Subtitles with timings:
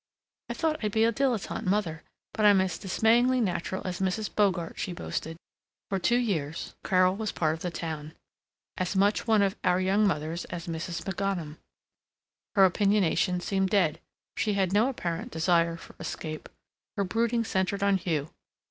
[0.49, 2.01] "I thought I'd be a dilettante mother,
[2.33, 4.33] but I'm as dismayingly natural as Mrs.
[4.33, 5.37] Bogart," she boasted.
[5.89, 8.13] For two years Carol was a part of the town;
[8.77, 11.03] as much one of Our Young Mothers as Mrs.
[11.03, 11.57] McGanum.
[12.55, 13.99] Her opinionation seemed dead;
[14.35, 16.49] she had no apparent desire for escape;
[16.97, 18.31] her brooding centered on Hugh.